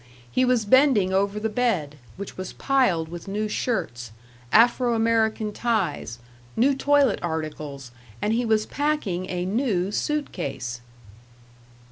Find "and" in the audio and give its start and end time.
8.19-8.33